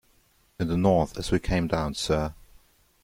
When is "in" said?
0.59-0.67